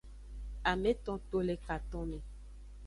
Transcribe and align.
Ameto 0.71 1.19
to 1.33 1.43
le 1.51 1.59
katonme. 1.67 2.19